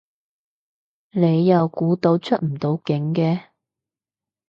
[1.11, 3.49] 你又估到出唔到境嘅